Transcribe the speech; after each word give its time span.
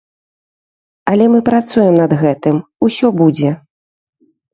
Але 1.11 1.25
мы 1.33 1.39
працуем 1.49 1.93
над 2.03 2.11
гэтым, 2.21 2.57
усё 2.87 3.07
будзе. 3.21 3.51